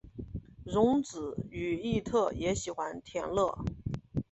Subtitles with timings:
[0.65, 3.55] 荣子与义持也喜欢田乐。